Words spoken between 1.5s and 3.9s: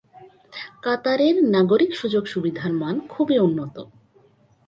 নাগরিক সুযোগ সুবিধার মান খুবই উন্নত।